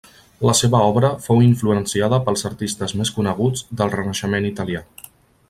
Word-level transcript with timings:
La 0.49 0.53
seva 0.59 0.79
obra 0.93 1.11
fou 1.25 1.43
influenciada 1.47 2.19
pels 2.29 2.45
artistes 2.51 2.95
més 3.03 3.13
coneguts 3.19 3.63
del 3.83 3.95
Renaixement 3.99 4.51
italià. 4.53 4.85